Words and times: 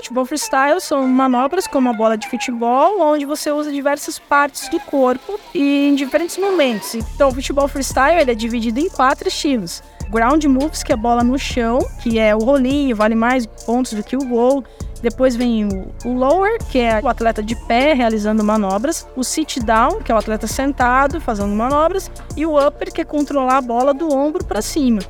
Futebol 0.00 0.24
freestyle 0.24 0.80
são 0.80 1.06
manobras 1.06 1.66
como 1.66 1.90
a 1.90 1.92
bola 1.92 2.16
de 2.16 2.26
futebol, 2.26 3.02
onde 3.02 3.26
você 3.26 3.50
usa 3.50 3.70
diversas 3.70 4.18
partes 4.18 4.66
do 4.70 4.80
corpo 4.80 5.38
e 5.54 5.88
em 5.88 5.94
diferentes 5.94 6.38
momentos. 6.38 6.94
Então, 6.94 7.28
o 7.28 7.34
futebol 7.34 7.68
freestyle 7.68 8.18
ele 8.18 8.30
é 8.30 8.34
dividido 8.34 8.80
em 8.80 8.88
quatro 8.88 9.28
estilos. 9.28 9.82
Ground 10.08 10.42
moves, 10.46 10.82
que 10.82 10.90
é 10.90 10.96
bola 10.96 11.22
no 11.22 11.38
chão, 11.38 11.80
que 12.02 12.18
é 12.18 12.34
o 12.34 12.38
rolinho, 12.38 12.96
vale 12.96 13.14
mais 13.14 13.44
pontos 13.44 13.92
do 13.92 14.02
que 14.02 14.16
o 14.16 14.24
gol. 14.24 14.64
Depois 15.02 15.36
vem 15.36 15.68
o, 16.02 16.14
lower, 16.14 16.58
que 16.70 16.78
é 16.78 16.98
o 17.02 17.06
atleta 17.08 17.42
de 17.42 17.54
pé 17.66 17.92
realizando 17.92 18.42
manobras. 18.42 19.06
O 19.14 19.22
sit 19.22 19.60
down, 19.60 20.00
que 20.00 20.10
é 20.10 20.14
o 20.14 20.18
atleta 20.18 20.46
sentado 20.46 21.20
fazendo 21.20 21.54
manobras. 21.54 22.10
E 22.34 22.46
o 22.46 22.58
upper, 22.58 22.90
que 22.90 23.02
é 23.02 23.04
controlar 23.04 23.58
a 23.58 23.62
bola 23.62 23.92
do 23.92 24.10
ombro 24.10 24.42
para 24.46 24.62
cima. 24.62 25.00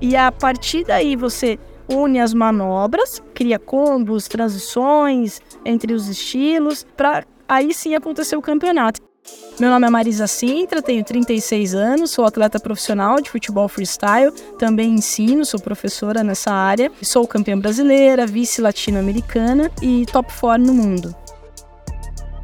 E 0.00 0.16
a 0.16 0.32
partir 0.32 0.82
daí 0.84 1.14
você 1.14 1.56
une 1.90 2.20
as 2.20 2.32
manobras, 2.32 3.22
cria 3.34 3.58
combos, 3.58 4.28
transições 4.28 5.40
entre 5.64 5.92
os 5.92 6.08
estilos, 6.08 6.86
para 6.96 7.24
aí 7.48 7.74
sim 7.74 7.94
acontecer 7.94 8.36
o 8.36 8.42
campeonato. 8.42 9.00
Meu 9.58 9.68
nome 9.68 9.86
é 9.86 9.90
Marisa 9.90 10.26
Sintra, 10.26 10.80
tenho 10.80 11.04
36 11.04 11.74
anos, 11.74 12.10
sou 12.12 12.24
atleta 12.24 12.58
profissional 12.58 13.20
de 13.20 13.28
futebol 13.28 13.68
freestyle, 13.68 14.32
também 14.58 14.94
ensino, 14.94 15.44
sou 15.44 15.60
professora 15.60 16.24
nessa 16.24 16.50
área, 16.50 16.90
sou 17.02 17.26
campeã 17.26 17.58
brasileira, 17.58 18.26
vice 18.26 18.62
latino-americana 18.62 19.70
e 19.82 20.06
top 20.06 20.32
4 20.40 20.66
no 20.66 20.72
mundo. 20.72 21.14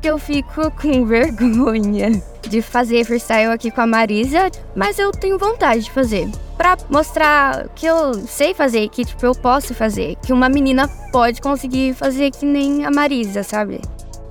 Eu 0.03 0.19
fico 0.19 0.71
com 0.73 1.07
vergonha 1.07 2.23
de 2.43 2.61
fazer 2.61 3.05
freestyle 3.05 3.53
aqui 3.53 3.71
com 3.71 3.81
a 3.81 3.87
Marisa, 3.87 4.51
mas 4.75 4.99
eu 4.99 5.11
tenho 5.11 5.39
vontade 5.39 5.85
de 5.85 5.91
fazer. 5.91 6.29
Pra 6.57 6.77
mostrar 6.89 7.69
que 7.75 7.87
eu 7.87 8.15
sei 8.27 8.55
fazer, 8.55 8.89
que 8.89 9.05
tipo, 9.05 9.25
eu 9.27 9.35
posso 9.35 9.75
fazer, 9.75 10.17
que 10.25 10.33
uma 10.33 10.49
menina 10.49 10.89
pode 11.13 11.41
conseguir 11.41 11.95
fazer 11.95 12.31
que 12.31 12.47
nem 12.47 12.85
a 12.85 12.91
Marisa, 12.91 13.43
sabe? 13.43 13.81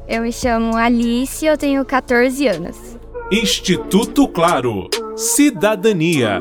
Eu 0.07 0.21
me 0.21 0.31
chamo 0.31 0.75
Alice, 0.75 1.45
eu 1.45 1.57
tenho 1.57 1.83
14 1.85 2.47
anos. 2.47 2.77
Instituto 3.31 4.27
Claro. 4.27 4.89
Cidadania. 5.15 6.39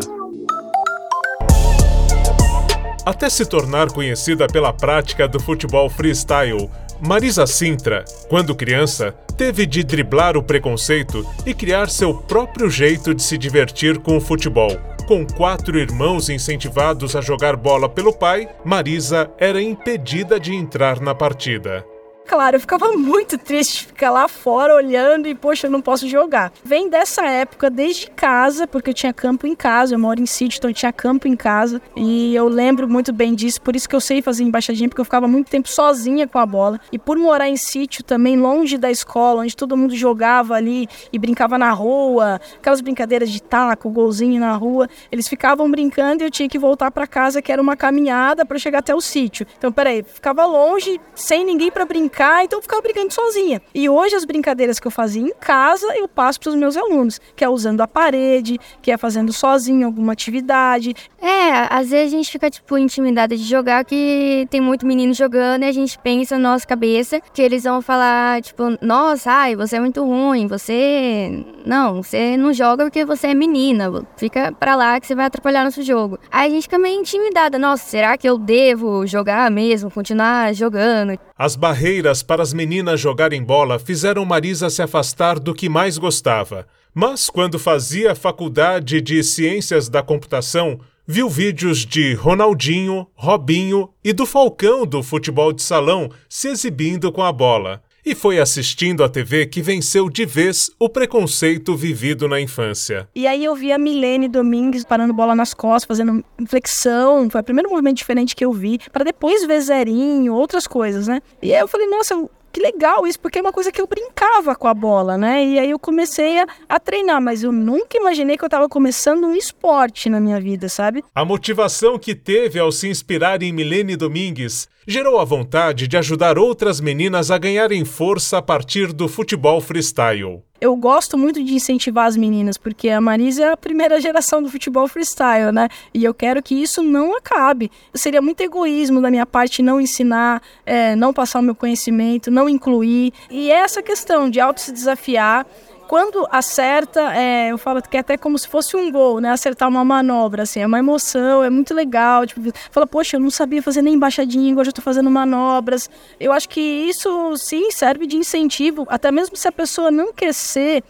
Até 3.07 3.29
se 3.29 3.45
tornar 3.45 3.93
conhecida 3.93 4.47
pela 4.47 4.73
prática 4.73 5.29
do 5.29 5.39
futebol 5.39 5.91
freestyle, 5.91 6.71
Marisa 7.01 7.47
Sintra, 7.47 8.05
quando 8.29 8.55
criança, 8.55 9.15
teve 9.37 9.67
de 9.67 9.85
driblar 9.85 10.37
o 10.37 10.43
preconceito 10.43 11.27
e 11.45 11.53
criar 11.53 11.91
seu 11.91 12.15
próprio 12.15 12.71
jeito 12.71 13.15
de 13.15 13.23
se 13.23 13.37
divertir 13.37 13.99
com 13.99 14.17
o 14.17 14.21
futebol. 14.21 14.71
Com 15.07 15.27
quatro 15.27 15.79
irmãos 15.79 16.31
incentivados 16.31 17.15
a 17.15 17.21
jogar 17.21 17.57
bola 17.57 17.91
pelo 17.91 18.11
pai, 18.11 18.49
Marisa 18.65 19.31
era 19.39 19.61
impedida 19.61 20.41
de 20.41 20.55
entrar 20.55 20.99
na 20.99 21.15
partida. 21.15 21.85
Claro, 22.27 22.57
eu 22.57 22.61
ficava 22.61 22.91
muito 22.93 23.37
triste 23.37 23.87
ficar 23.87 24.11
lá 24.11 24.27
fora 24.27 24.75
olhando 24.75 25.29
e, 25.29 25.35
poxa, 25.35 25.67
eu 25.67 25.71
não 25.71 25.83
posso 25.83 26.09
jogar. 26.09 26.53
Vem 26.65 26.89
dessa 26.89 27.27
época, 27.27 27.69
desde 27.69 28.11
casa, 28.11 28.67
porque 28.67 28.91
eu 28.91 28.95
tinha 28.95 29.13
campo 29.13 29.47
em 29.47 29.55
casa, 29.55 29.95
eu 29.95 29.99
moro 29.99 30.21
em 30.21 30.25
sítio, 30.25 30.57
então 30.57 30.71
eu 30.71 30.75
tinha 30.75 30.93
campo 30.93 31.29
em 31.29 31.37
casa. 31.37 31.83
E 31.95 32.35
eu 32.35 32.49
lembro 32.49 32.89
muito 32.89 33.13
bem 33.13 33.35
disso, 33.35 33.61
por 33.61 33.77
isso 33.77 33.87
que 33.87 33.95
eu 33.95 34.01
sei 34.01 34.23
fazer 34.23 34.43
embaixadinha, 34.43 34.89
porque 34.89 35.03
eu 35.03 35.05
ficava 35.05 35.29
muito 35.29 35.51
tempo 35.51 35.69
sozinha 35.69 36.27
com 36.27 36.39
a 36.39 36.47
bola. 36.47 36.81
E 36.91 36.99
por 36.99 37.19
morar 37.19 37.47
em 37.49 37.59
sítio 37.59 38.03
também, 38.03 38.39
longe 38.39 38.79
da 38.79 38.91
escola, 38.91 39.43
onde 39.43 39.55
todo 39.55 39.77
mundo 39.77 39.95
jogava 39.95 40.55
ali 40.55 40.89
e 41.13 41.19
brincava 41.19 41.59
na 41.59 41.71
rua, 41.73 42.41
aquelas 42.57 42.81
brincadeiras 42.81 43.31
de 43.31 43.43
taco, 43.43 43.91
golzinho 43.91 44.41
na 44.41 44.57
rua, 44.57 44.89
eles 45.13 45.29
ficavam 45.29 45.71
brincando 45.71 46.23
e 46.23 46.27
eu 46.27 46.31
tinha 46.31 46.49
que 46.49 46.59
voltar 46.59 46.91
para 46.91 47.07
casa, 47.07 47.43
que 47.43 47.53
era 47.53 47.61
uma 47.61 47.77
caminhada 47.77 48.47
para 48.47 48.59
chegar 48.59 48.79
até 48.79 48.95
o 48.95 49.01
sítio. 49.01 49.47
Então, 49.59 49.71
peraí, 49.71 50.03
ficava 50.03 50.47
longe, 50.47 50.99
sem 51.15 51.45
ninguém 51.45 51.71
para 51.71 51.85
brincar 51.85 52.14
brincar, 52.15 52.45
então 52.45 52.59
eu 52.59 52.63
ficava 52.63 52.81
brincando 52.81 53.13
sozinha. 53.13 53.61
E 53.75 53.89
hoje 53.89 54.15
as 54.15 54.25
brincadeiras 54.25 54.79
que 54.79 54.87
eu 54.87 54.91
fazia 54.91 55.23
em 55.23 55.33
casa, 55.41 55.87
eu 55.97 56.07
passo 56.07 56.39
para 56.41 56.51
os 56.51 56.55
meus 56.55 56.77
alunos, 56.77 57.21
que 57.35 57.45
é 57.45 57.49
usando 57.49 57.81
a 57.81 57.89
parede, 57.89 58.59
que 58.81 58.91
é 58.91 58.97
fazendo 58.97 59.33
sozinho 59.33 59.87
alguma 59.87 60.13
atividade. 60.13 60.95
É, 61.21 61.67
às 61.69 61.91
vezes 61.91 62.15
a 62.15 62.17
gente 62.17 62.31
fica, 62.31 62.49
tipo, 62.49 62.79
intimidada 62.79 63.37
de 63.37 63.43
jogar, 63.43 63.85
que 63.85 64.47
tem 64.51 64.61
muito 64.61 64.87
menino 64.87 65.13
jogando 65.13 65.65
e 65.65 65.67
a 65.67 65.73
gente 65.73 65.99
pensa 65.99 66.39
na 66.39 66.51
nossa 66.53 66.67
cabeça 66.67 67.21
que 67.21 67.43
eles 67.43 67.65
vão 67.65 67.83
falar, 67.83 68.41
tipo, 68.41 68.63
nossa, 68.81 69.33
ai, 69.33 69.57
você 69.57 69.77
é 69.77 69.81
muito 69.81 70.05
ruim, 70.05 70.47
você. 70.47 71.45
Não, 71.67 72.03
você 72.03 72.37
não 72.37 72.53
joga 72.53 72.85
porque 72.85 73.05
você 73.05 73.29
é 73.29 73.35
menina, 73.35 74.07
fica 74.17 74.53
pra 74.53 74.77
lá 74.77 75.01
que 75.01 75.07
você 75.07 75.15
vai 75.15 75.27
atrapalhar 75.27 75.65
nosso 75.65 75.83
jogo. 75.83 76.19
Aí 76.31 76.49
a 76.49 76.55
gente 76.55 76.65
fica 76.65 76.79
meio 76.79 77.01
intimidada, 77.01 77.59
nossa, 77.59 77.85
será 77.85 78.17
que 78.17 78.29
eu 78.29 78.39
devo 78.39 79.07
jogar 79.07 79.51
mesmo, 79.51 79.91
continuar 79.91 80.55
jogando? 80.55 81.19
As 81.37 81.57
barreiras 81.57 82.23
para 82.23 82.45
as 82.45 82.53
meninas 82.53 83.01
jogarem 83.01 83.43
bola 83.43 83.77
fizeram 83.77 84.25
Marisa 84.25 84.71
se 84.71 84.81
afastar 84.81 85.41
do 85.41 85.53
que 85.53 85.69
mais 85.69 85.99
gostava. 85.99 86.65
Mas, 86.95 87.29
quando 87.29 87.59
fazia 87.59 88.15
faculdade 88.15 89.01
de 89.01 89.21
Ciências 89.25 89.89
da 89.89 90.01
Computação, 90.01 90.79
viu 91.05 91.29
vídeos 91.29 91.85
de 91.85 92.15
Ronaldinho, 92.15 93.09
Robinho 93.15 93.91
e 94.05 94.13
do 94.13 94.25
Falcão 94.25 94.87
do 94.87 95.03
futebol 95.03 95.53
de 95.53 95.61
salão 95.61 96.09
se 96.29 96.47
exibindo 96.47 97.11
com 97.11 97.25
a 97.25 97.33
bola. 97.33 97.83
E 98.07 98.15
foi 98.15 98.39
assistindo 98.39 99.03
à 99.03 99.09
TV 99.09 99.47
que 99.47 99.63
venceu 99.63 100.11
de 100.11 100.27
vez 100.27 100.71
o 100.79 100.91
preconceito 100.91 101.75
vivido 101.75 102.29
na 102.29 102.39
infância. 102.39 103.09
E 103.15 103.27
aí 103.27 103.43
eu 103.43 103.55
vi 103.55 103.73
a 103.73 103.79
Milene 103.79 104.29
Domingues 104.29 104.85
parando 104.85 105.15
bola 105.15 105.35
nas 105.35 105.55
costas, 105.55 105.85
fazendo 105.85 106.23
flexão. 106.47 107.31
Foi 107.31 107.41
o 107.41 107.45
primeiro 107.45 107.71
movimento 107.71 107.97
diferente 107.97 108.37
que 108.37 108.45
eu 108.45 108.53
vi. 108.53 108.79
para 108.93 109.05
depois 109.05 109.47
ver 109.47 109.59
zerinho, 109.63 110.35
outras 110.35 110.67
coisas, 110.67 111.09
né? 111.09 111.23
E 111.41 111.55
aí 111.55 111.61
eu 111.61 111.67
falei, 111.67 111.87
nossa, 111.87 112.15
que 112.55 112.61
legal 112.61 113.07
isso, 113.07 113.19
porque 113.19 113.39
é 113.39 113.43
uma 113.43 113.53
coisa 113.53 113.73
que 113.73 113.81
eu 113.81 113.87
brincava 113.87 114.55
com 114.55 114.69
a 114.69 114.75
bola, 114.75 115.19
né? 115.19 115.45
E 115.45 115.59
aí 115.59 115.71
eu 115.71 115.79
comecei 115.79 116.39
a, 116.39 116.47
a 116.69 116.79
treinar, 116.79 117.23
mas 117.23 117.43
eu 117.43 117.51
nunca 117.51 117.97
imaginei 117.97 118.37
que 118.37 118.45
eu 118.45 118.49
estava 118.49 118.69
começando 118.69 119.25
um 119.25 119.35
esporte 119.35 120.09
na 120.09 120.21
minha 120.21 120.39
vida, 120.39 120.69
sabe? 120.69 121.03
A 121.15 121.25
motivação 121.25 121.99
que 121.99 122.15
teve 122.15 122.59
ao 122.59 122.71
se 122.71 122.87
inspirar 122.87 123.43
em 123.43 123.51
Milene 123.53 123.97
Domingues 123.97 124.69
gerou 124.87 125.19
a 125.19 125.25
vontade 125.25 125.89
de 125.89 125.97
ajudar 125.97 126.39
outras 126.39 126.81
meninas 126.81 127.31
a 127.31 127.39
ganharem 127.39 127.85
força 127.85 128.39
a 128.39 128.43
partir 128.43 128.93
do 128.93 129.09
futebol 129.09 129.61
freestyle 129.61 130.43
eu 130.65 130.75
gosto 130.75 131.19
muito 131.19 131.45
de 131.45 131.53
incentivar 131.53 132.07
as 132.07 132.17
meninas, 132.17 132.57
porque 132.57 132.89
a 132.89 132.99
Marisa 132.99 133.45
é 133.45 133.53
a 133.53 133.57
primeira 133.57 134.01
geração 134.01 134.43
do 134.43 134.49
futebol 134.49 134.89
freestyle, 134.89 135.53
né? 135.53 135.69
E 135.93 136.03
eu 136.03 136.15
quero 136.15 136.43
que 136.43 136.55
isso 136.55 136.83
não 136.83 137.15
acabe. 137.15 137.71
Seria 137.93 138.23
muito 138.23 138.41
egoísmo 138.41 139.03
da 139.03 139.11
minha 139.11 139.27
parte 139.27 139.63
não 139.63 139.79
ensinar, 139.79 140.41
é, 140.65 140.97
não 140.97 141.13
passar 141.13 141.41
o 141.41 141.43
meu 141.43 141.55
conhecimento, 141.55 142.31
não 142.31 142.49
incluir. 142.49 143.13
E 143.31 143.53
é 143.53 143.57
essa 143.57 143.83
questão 143.83 144.31
de 144.31 144.41
auto 144.41 144.59
se 144.59 144.73
desafiar 144.73 145.47
quando 145.89 146.27
acerta, 146.31 147.01
é, 147.15 147.53
eu 147.53 147.59
falo 147.59 147.83
que 147.83 147.97
é 147.97 148.01
até 148.01 148.17
como 148.17 148.39
se 148.39 148.49
fosse 148.49 148.77
um 148.77 148.91
gol, 148.91 149.21
né? 149.21 149.31
Acertar 149.31 149.69
uma 149.69 149.85
manobra, 149.85 150.43
assim, 150.43 150.61
é 150.61 150.67
uma 150.67 150.79
emoção, 150.79 151.43
é 151.43 151.51
muito 151.51 151.75
legal. 151.75 152.27
Tipo, 152.27 152.41
fala, 152.71 152.87
poxa, 152.87 153.17
eu 153.17 153.21
não 153.21 153.31
sabia 153.31 153.63
fazer 153.63 153.83
nem 153.83 153.95
embaixadinha, 153.95 154.51
agora 154.53 154.65
já 154.65 154.71
estou 154.71 154.83
fazendo 154.85 155.11
manobras. 155.11 155.89
Eu 156.19 156.33
acho 156.33 156.49
que 156.49 156.61
isso 156.61 157.37
sim 157.37 157.71
serve 157.71 158.07
de 158.07 158.17
incentivo, 158.17 158.87
até 158.89 159.11
mesmo 159.11 159.37
se 159.37 159.47
a 159.47 159.53
pessoa 159.53 159.91
não 159.91 160.13
quer 160.13 160.33
ser 160.33 160.83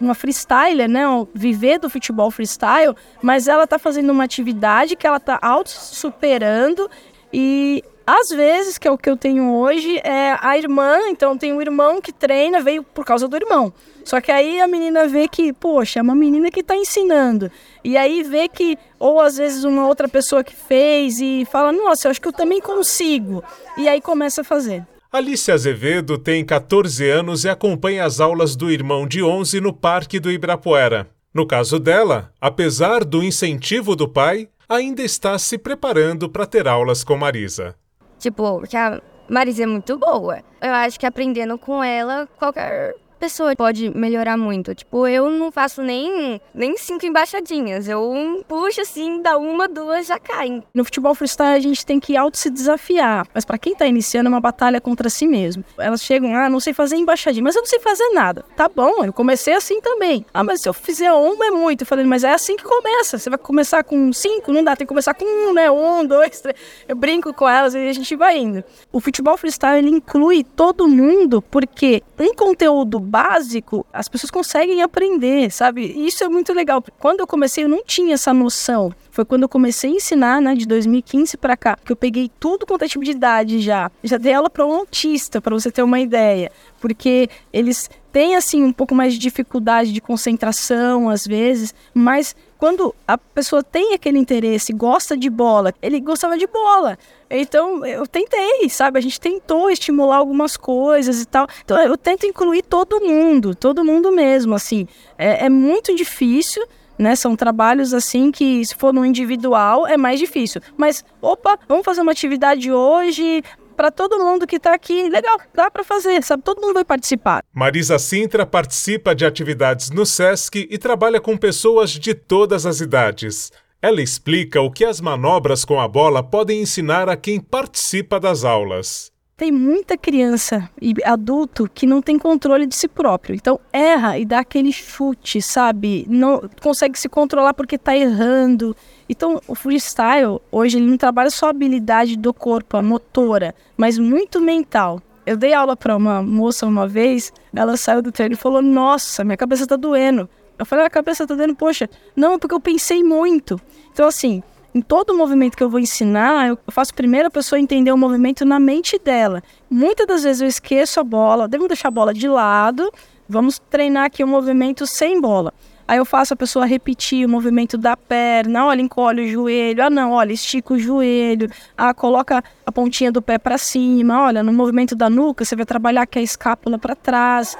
uma 0.00 0.14
freestyler, 0.14 0.88
né? 0.88 1.02
Viver 1.34 1.78
do 1.78 1.88
futebol 1.88 2.30
freestyle, 2.30 2.94
mas 3.22 3.48
ela 3.48 3.64
está 3.64 3.78
fazendo 3.78 4.10
uma 4.10 4.24
atividade 4.24 4.96
que 4.96 5.06
ela 5.06 5.18
está 5.18 5.38
auto-superando 5.40 6.90
e 7.32 7.82
às 8.06 8.30
vezes, 8.30 8.78
que 8.78 8.88
é 8.88 8.90
o 8.90 8.98
que 8.98 9.08
eu 9.08 9.16
tenho 9.16 9.54
hoje, 9.54 9.98
é 9.98 10.36
a 10.40 10.56
irmã, 10.56 10.98
então 11.08 11.36
tem 11.36 11.52
um 11.52 11.60
irmão 11.60 12.00
que 12.00 12.12
treina, 12.12 12.60
veio 12.60 12.82
por 12.82 13.04
causa 13.04 13.28
do 13.28 13.36
irmão. 13.36 13.72
Só 14.04 14.20
que 14.20 14.32
aí 14.32 14.60
a 14.60 14.66
menina 14.66 15.06
vê 15.06 15.28
que, 15.28 15.52
poxa, 15.52 16.00
é 16.00 16.02
uma 16.02 16.14
menina 16.14 16.50
que 16.50 16.60
está 16.60 16.76
ensinando. 16.76 17.50
E 17.84 17.96
aí 17.96 18.22
vê 18.22 18.48
que, 18.48 18.76
ou 18.98 19.20
às 19.20 19.36
vezes 19.36 19.64
uma 19.64 19.86
outra 19.86 20.08
pessoa 20.08 20.42
que 20.42 20.54
fez 20.54 21.20
e 21.20 21.46
fala, 21.50 21.72
nossa, 21.72 22.06
eu 22.06 22.10
acho 22.10 22.20
que 22.20 22.28
eu 22.28 22.32
também 22.32 22.60
consigo. 22.60 23.42
E 23.76 23.88
aí 23.88 24.00
começa 24.00 24.40
a 24.40 24.44
fazer. 24.44 24.84
Alice 25.12 25.50
Azevedo 25.52 26.16
tem 26.16 26.44
14 26.44 27.08
anos 27.08 27.44
e 27.44 27.48
acompanha 27.48 28.04
as 28.04 28.18
aulas 28.18 28.56
do 28.56 28.70
irmão 28.70 29.06
de 29.06 29.22
11 29.22 29.60
no 29.60 29.72
Parque 29.72 30.18
do 30.18 30.30
Ibirapuera. 30.30 31.08
No 31.34 31.46
caso 31.46 31.78
dela, 31.78 32.32
apesar 32.40 33.04
do 33.04 33.22
incentivo 33.22 33.94
do 33.94 34.08
pai, 34.08 34.48
ainda 34.68 35.02
está 35.02 35.38
se 35.38 35.58
preparando 35.58 36.28
para 36.28 36.46
ter 36.46 36.66
aulas 36.66 37.04
com 37.04 37.16
Marisa. 37.16 37.74
Tipo, 38.22 38.60
porque 38.60 38.76
a 38.76 39.02
Marisa 39.28 39.64
é 39.64 39.66
muito 39.66 39.98
boa. 39.98 40.38
Eu 40.60 40.72
acho 40.72 40.98
que 40.98 41.04
aprendendo 41.04 41.58
com 41.58 41.82
ela, 41.82 42.28
qualquer 42.38 42.94
pessoa 43.22 43.54
pode 43.54 43.96
melhorar 43.96 44.36
muito. 44.36 44.74
Tipo, 44.74 45.06
eu 45.06 45.30
não 45.30 45.52
faço 45.52 45.80
nem, 45.80 46.40
nem 46.52 46.76
cinco 46.76 47.06
embaixadinhas. 47.06 47.86
Eu 47.86 48.44
puxo 48.48 48.80
assim, 48.80 49.22
dá 49.22 49.38
uma, 49.38 49.68
duas, 49.68 50.08
já 50.08 50.18
cai. 50.18 50.60
No 50.74 50.84
futebol 50.84 51.14
freestyle 51.14 51.54
a 51.54 51.60
gente 51.60 51.86
tem 51.86 52.00
que 52.00 52.16
auto 52.16 52.36
se 52.36 52.50
desafiar. 52.50 53.28
Mas 53.32 53.44
para 53.44 53.58
quem 53.58 53.76
tá 53.76 53.86
iniciando 53.86 54.26
é 54.26 54.30
uma 54.30 54.40
batalha 54.40 54.80
contra 54.80 55.08
si 55.08 55.28
mesmo. 55.28 55.64
Elas 55.78 56.02
chegam, 56.02 56.34
ah, 56.34 56.50
não 56.50 56.58
sei 56.58 56.74
fazer 56.74 56.96
embaixadinha, 56.96 57.44
mas 57.44 57.54
eu 57.54 57.62
não 57.62 57.68
sei 57.68 57.78
fazer 57.78 58.08
nada. 58.08 58.44
Tá 58.56 58.68
bom, 58.68 59.04
eu 59.04 59.12
comecei 59.12 59.54
assim 59.54 59.80
também. 59.80 60.26
Ah, 60.34 60.42
mas 60.42 60.60
se 60.60 60.68
eu 60.68 60.72
fizer 60.72 61.12
uma 61.12 61.46
é 61.46 61.50
muito. 61.52 61.82
Eu 61.82 61.86
falei, 61.86 62.04
mas 62.04 62.24
é 62.24 62.32
assim 62.32 62.56
que 62.56 62.64
começa. 62.64 63.18
Você 63.18 63.30
vai 63.30 63.38
começar 63.38 63.84
com 63.84 64.12
cinco, 64.12 64.52
não 64.52 64.64
dá, 64.64 64.74
tem 64.74 64.84
que 64.84 64.88
começar 64.88 65.14
com 65.14 65.24
um, 65.24 65.52
né? 65.52 65.70
Um, 65.70 66.04
dois, 66.04 66.40
três. 66.40 66.58
Eu 66.88 66.96
brinco 66.96 67.32
com 67.32 67.48
elas 67.48 67.72
e 67.72 67.78
a 67.88 67.92
gente 67.92 68.16
vai 68.16 68.36
indo. 68.36 68.64
O 68.90 68.98
futebol 68.98 69.36
freestyle 69.36 69.78
ele 69.78 69.90
inclui 69.90 70.42
todo 70.42 70.88
mundo 70.88 71.40
porque 71.40 72.02
um 72.18 72.34
conteúdo 72.34 72.98
básico 73.12 73.84
as 73.92 74.08
pessoas 74.08 74.30
conseguem 74.30 74.80
aprender, 74.80 75.52
sabe? 75.52 75.84
Isso 75.84 76.24
é 76.24 76.28
muito 76.30 76.54
legal. 76.54 76.82
Quando 76.98 77.20
eu 77.20 77.26
comecei, 77.26 77.64
eu 77.64 77.68
não 77.68 77.84
tinha 77.84 78.14
essa 78.14 78.32
noção. 78.32 78.90
Foi 79.10 79.22
quando 79.22 79.42
eu 79.42 79.48
comecei 79.50 79.90
a 79.90 79.94
ensinar, 79.94 80.40
né, 80.40 80.54
de 80.54 80.66
2015 80.66 81.36
para 81.36 81.54
cá, 81.54 81.76
que 81.84 81.92
eu 81.92 81.96
peguei 81.96 82.30
tudo 82.40 82.64
quanto 82.64 82.84
é 82.84 82.88
tipo 82.88 83.04
de 83.04 83.10
idade 83.10 83.60
já. 83.60 83.90
Já 84.02 84.16
dei 84.16 84.32
aula 84.32 84.48
para 84.48 84.64
um 84.64 84.72
autista, 84.72 85.42
para 85.42 85.54
você 85.54 85.70
ter 85.70 85.82
uma 85.82 86.00
ideia, 86.00 86.50
porque 86.80 87.28
eles 87.52 87.90
têm 88.12 88.36
assim 88.36 88.62
um 88.62 88.72
pouco 88.72 88.94
mais 88.94 89.14
de 89.14 89.18
dificuldade 89.18 89.92
de 89.92 90.00
concentração 90.00 91.08
às 91.08 91.26
vezes, 91.26 91.74
mas 91.94 92.36
quando 92.62 92.94
a 93.08 93.18
pessoa 93.18 93.60
tem 93.60 93.92
aquele 93.92 94.18
interesse, 94.18 94.72
gosta 94.72 95.16
de 95.16 95.28
bola, 95.28 95.74
ele 95.82 95.98
gostava 95.98 96.38
de 96.38 96.46
bola. 96.46 96.96
Então 97.28 97.84
eu 97.84 98.06
tentei, 98.06 98.68
sabe? 98.68 98.98
A 98.98 99.02
gente 99.02 99.20
tentou 99.20 99.68
estimular 99.68 100.18
algumas 100.18 100.56
coisas 100.56 101.20
e 101.20 101.26
tal. 101.26 101.48
Então 101.64 101.76
eu 101.82 101.96
tento 101.96 102.24
incluir 102.24 102.62
todo 102.62 103.00
mundo, 103.00 103.52
todo 103.52 103.84
mundo 103.84 104.12
mesmo, 104.12 104.54
assim. 104.54 104.86
É, 105.18 105.46
é 105.46 105.48
muito 105.48 105.92
difícil. 105.94 106.64
Né, 106.98 107.16
são 107.16 107.34
trabalhos 107.34 107.92
assim 107.94 108.30
que, 108.30 108.64
se 108.64 108.76
for 108.76 108.92
no 108.92 109.04
individual, 109.04 109.86
é 109.88 109.96
mais 109.96 110.20
difícil. 110.20 110.60
Mas, 110.76 111.04
opa, 111.20 111.58
vamos 111.66 111.84
fazer 111.84 112.02
uma 112.02 112.12
atividade 112.12 112.70
hoje, 112.70 113.42
para 113.72 113.90
todo 113.90 114.18
mundo 114.18 114.46
que 114.46 114.56
está 114.56 114.74
aqui. 114.74 115.08
Legal, 115.08 115.40
dá 115.54 115.70
para 115.70 115.84
fazer, 115.84 116.22
sabe? 116.22 116.42
Todo 116.42 116.60
mundo 116.60 116.74
vai 116.74 116.84
participar. 116.84 117.44
Marisa 117.52 117.98
Sintra 117.98 118.46
participa 118.46 119.14
de 119.14 119.24
atividades 119.24 119.90
no 119.90 120.06
SESC 120.06 120.68
e 120.70 120.78
trabalha 120.78 121.20
com 121.20 121.36
pessoas 121.36 121.90
de 121.90 122.14
todas 122.14 122.66
as 122.66 122.80
idades. 122.80 123.52
Ela 123.80 124.00
explica 124.00 124.60
o 124.60 124.70
que 124.70 124.84
as 124.84 125.00
manobras 125.00 125.64
com 125.64 125.80
a 125.80 125.88
bola 125.88 126.22
podem 126.22 126.60
ensinar 126.62 127.08
a 127.08 127.16
quem 127.16 127.40
participa 127.40 128.20
das 128.20 128.44
aulas. 128.44 129.11
Tem 129.42 129.50
muita 129.50 129.98
criança 129.98 130.70
e 130.80 130.94
adulto 131.04 131.68
que 131.74 131.84
não 131.84 132.00
tem 132.00 132.16
controle 132.16 132.64
de 132.64 132.76
si 132.76 132.86
próprio. 132.86 133.34
Então 133.34 133.58
erra 133.72 134.16
e 134.16 134.24
dá 134.24 134.38
aquele 134.38 134.70
chute, 134.70 135.42
sabe? 135.42 136.06
Não 136.08 136.48
consegue 136.60 136.96
se 136.96 137.08
controlar 137.08 137.52
porque 137.52 137.74
está 137.74 137.96
errando. 137.96 138.76
Então, 139.08 139.42
o 139.48 139.56
freestyle, 139.56 140.40
hoje, 140.52 140.78
ele 140.78 140.86
não 140.86 140.96
trabalha 140.96 141.28
só 141.28 141.46
a 141.46 141.50
habilidade 141.50 142.16
do 142.16 142.32
corpo, 142.32 142.76
a 142.76 142.82
motora, 142.82 143.52
mas 143.76 143.98
muito 143.98 144.40
mental. 144.40 145.02
Eu 145.26 145.36
dei 145.36 145.52
aula 145.52 145.76
para 145.76 145.96
uma 145.96 146.22
moça 146.22 146.64
uma 146.64 146.86
vez, 146.86 147.32
ela 147.52 147.76
saiu 147.76 148.00
do 148.00 148.12
treino 148.12 148.34
e 148.34 148.38
falou: 148.38 148.62
Nossa, 148.62 149.24
minha 149.24 149.36
cabeça 149.36 149.66
tá 149.66 149.74
doendo. 149.74 150.30
Eu 150.56 150.64
falei: 150.64 150.86
A 150.86 150.90
cabeça 150.90 151.26
tá 151.26 151.34
doendo, 151.34 151.56
poxa, 151.56 151.90
não, 152.14 152.38
porque 152.38 152.54
eu 152.54 152.60
pensei 152.60 153.02
muito. 153.02 153.60
Então, 153.92 154.06
assim, 154.06 154.40
em 154.74 154.80
todo 154.80 155.16
movimento 155.16 155.56
que 155.56 155.62
eu 155.62 155.68
vou 155.68 155.80
ensinar, 155.80 156.48
eu 156.48 156.58
faço 156.68 156.94
primeiro 156.94 157.28
a 157.28 157.30
pessoa 157.30 157.60
entender 157.60 157.92
o 157.92 157.96
movimento 157.96 158.44
na 158.44 158.58
mente 158.58 158.98
dela. 158.98 159.42
Muitas 159.68 160.06
das 160.06 160.22
vezes 160.22 160.40
eu 160.40 160.48
esqueço 160.48 160.98
a 160.98 161.04
bola, 161.04 161.46
devo 161.46 161.68
deixar 161.68 161.88
a 161.88 161.90
bola 161.90 162.14
de 162.14 162.26
lado, 162.26 162.90
vamos 163.28 163.58
treinar 163.58 164.06
aqui 164.06 164.24
o 164.24 164.26
movimento 164.26 164.86
sem 164.86 165.20
bola. 165.20 165.52
Aí 165.86 165.98
eu 165.98 166.04
faço 166.06 166.32
a 166.32 166.36
pessoa 166.36 166.64
repetir 166.64 167.26
o 167.26 167.28
movimento 167.28 167.76
da 167.76 167.94
perna, 167.96 168.66
olha, 168.66 168.80
encolhe 168.80 169.26
o 169.26 169.28
joelho, 169.28 169.84
ah 169.84 169.90
não, 169.90 170.12
olha, 170.12 170.32
estica 170.32 170.72
o 170.72 170.78
joelho, 170.78 171.50
ah, 171.76 171.92
coloca 171.92 172.42
a 172.64 172.72
pontinha 172.72 173.12
do 173.12 173.20
pé 173.20 173.36
para 173.36 173.58
cima, 173.58 174.22
olha, 174.22 174.42
no 174.42 174.52
movimento 174.54 174.94
da 174.96 175.10
nuca 175.10 175.44
você 175.44 175.54
vai 175.54 175.66
trabalhar 175.66 176.02
aqui 176.02 176.18
a 176.18 176.22
escápula 176.22 176.78
para 176.78 176.94
trás. 176.94 177.58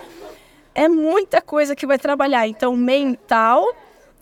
É 0.74 0.88
muita 0.88 1.42
coisa 1.42 1.76
que 1.76 1.86
vai 1.86 1.98
trabalhar, 1.98 2.48
então 2.48 2.74
mental, 2.74 3.66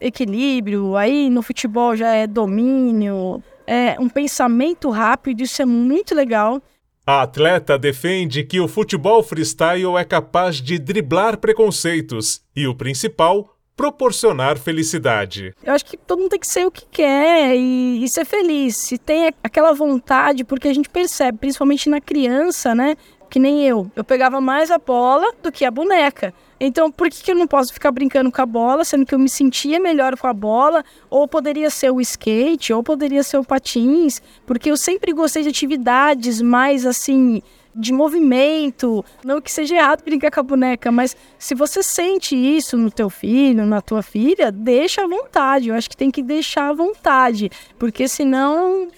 equilíbrio, 0.01 0.97
aí 0.97 1.29
no 1.29 1.43
futebol 1.43 1.95
já 1.95 2.15
é 2.15 2.27
domínio, 2.27 3.43
é 3.67 3.97
um 4.01 4.09
pensamento 4.09 4.91
rápido, 4.91 5.43
isso 5.43 5.61
é 5.61 5.67
muito 5.67 6.15
legal. 6.15 6.61
A 7.07 7.23
atleta 7.23 7.79
defende 7.79 8.45
que 8.45 8.61
o 8.61 8.69
futebol 8.69 9.23
freestyle 9.23 9.97
é 9.97 10.05
capaz 10.05 10.57
de 10.57 10.79
driblar 10.79 11.39
preconceitos 11.39 12.41
e 12.55 12.67
o 12.67 12.75
principal, 12.75 13.57
proporcionar 13.77 14.59
felicidade. 14.59 15.55
Eu 15.65 15.73
acho 15.73 15.87
que 15.87 15.97
todo 15.97 16.19
mundo 16.19 16.31
tem 16.31 16.39
que 16.39 16.47
ser 16.47 16.67
o 16.67 16.71
que 16.71 16.85
quer 16.91 17.57
e, 17.57 18.05
e 18.05 18.09
ser 18.09 18.27
feliz. 18.27 18.77
Se 18.77 18.99
tem 18.99 19.33
aquela 19.43 19.73
vontade, 19.73 20.45
porque 20.45 20.69
a 20.69 20.75
gente 20.75 20.89
percebe, 20.91 21.39
principalmente 21.39 21.89
na 21.89 22.01
criança, 22.01 22.75
né? 22.75 22.95
Que 23.31 23.39
nem 23.39 23.67
eu. 23.67 23.91
Eu 23.97 24.05
pegava 24.05 24.39
mais 24.39 24.71
a 24.71 24.79
bola 24.79 25.33
do 25.43 25.51
que 25.51 25.65
a 25.65 25.71
boneca. 25.71 26.35
Então, 26.63 26.93
por 26.93 27.09
que, 27.09 27.23
que 27.23 27.33
eu 27.33 27.35
não 27.35 27.47
posso 27.47 27.73
ficar 27.73 27.91
brincando 27.91 28.31
com 28.31 28.43
a 28.43 28.47
bola, 28.47 28.85
sendo 28.85 29.07
que 29.07 29.15
eu 29.15 29.19
me 29.19 29.31
sentia 29.31 29.81
melhor 29.81 30.17
com 30.19 30.27
a 30.27 30.33
bola? 30.35 30.85
Ou 31.09 31.27
poderia 31.27 31.71
ser 31.71 31.91
o 31.91 32.01
skate, 32.03 32.71
ou 32.75 32.83
poderia 32.83 33.23
ser 33.23 33.39
o 33.39 33.45
patins, 33.45 34.21
porque 34.45 34.71
eu 34.71 34.77
sempre 34.77 35.15
gostei 35.15 35.43
de 35.43 35.49
atividades 35.49 36.43
mais 36.43 36.85
assim 36.85 37.43
de 37.75 37.93
movimento. 37.93 39.03
Não 39.25 39.41
que 39.41 39.51
seja 39.51 39.77
errado 39.77 40.05
brincar 40.05 40.31
com 40.31 40.41
a 40.41 40.43
boneca, 40.43 40.93
mas 40.93 41.17
se 41.39 41.55
você 41.55 41.83
sente 41.83 42.37
isso 42.37 42.77
no 42.77 42.91
teu 42.91 43.09
filho, 43.09 43.65
na 43.65 43.81
tua 43.81 44.03
filha, 44.03 44.53
deixa 44.53 45.03
à 45.03 45.07
vontade. 45.07 45.71
Eu 45.71 45.75
acho 45.75 45.89
que 45.89 45.97
tem 45.97 46.11
que 46.11 46.23
deixar 46.23 46.69
à 46.69 46.73
vontade, 46.75 47.51
porque 47.79 48.07
senão 48.07 48.89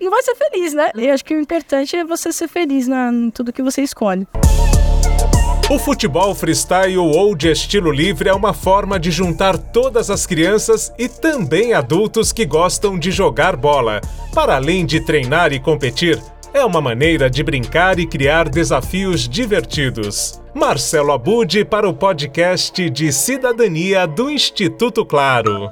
não 0.00 0.10
vai 0.10 0.22
ser 0.22 0.34
feliz, 0.34 0.72
né? 0.72 0.90
Eu 0.96 1.12
acho 1.12 1.24
que 1.24 1.34
o 1.34 1.40
importante 1.40 1.94
é 1.94 2.04
você 2.04 2.32
ser 2.32 2.48
feliz 2.48 2.88
na, 2.88 3.12
em 3.12 3.30
tudo 3.30 3.52
que 3.52 3.62
você 3.62 3.82
escolhe. 3.82 4.26
O 5.72 5.78
futebol 5.78 6.34
freestyle 6.34 6.98
ou 6.98 7.34
de 7.34 7.50
estilo 7.50 7.90
livre 7.90 8.28
é 8.28 8.34
uma 8.34 8.52
forma 8.52 9.00
de 9.00 9.10
juntar 9.10 9.56
todas 9.56 10.10
as 10.10 10.26
crianças 10.26 10.92
e 10.98 11.08
também 11.08 11.72
adultos 11.72 12.30
que 12.30 12.44
gostam 12.44 12.98
de 12.98 13.10
jogar 13.10 13.56
bola. 13.56 13.98
Para 14.34 14.56
além 14.56 14.84
de 14.84 15.00
treinar 15.00 15.50
e 15.50 15.58
competir, 15.58 16.22
é 16.52 16.62
uma 16.62 16.82
maneira 16.82 17.30
de 17.30 17.42
brincar 17.42 17.98
e 17.98 18.06
criar 18.06 18.50
desafios 18.50 19.26
divertidos. 19.26 20.42
Marcelo 20.52 21.10
Abude 21.10 21.64
para 21.64 21.88
o 21.88 21.94
podcast 21.94 22.90
de 22.90 23.10
Cidadania 23.10 24.06
do 24.06 24.28
Instituto 24.28 25.06
Claro. 25.06 25.70